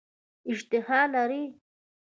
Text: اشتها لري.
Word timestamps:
اشتها 0.49 0.99
لري. 1.11 1.43